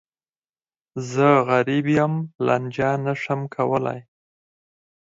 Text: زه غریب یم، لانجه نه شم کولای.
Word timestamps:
زه 1.11 1.27
غریب 1.49 1.85
یم، 1.97 2.13
لانجه 2.45 2.89
نه 3.05 3.13
شم 3.21 3.41
کولای. 3.55 3.99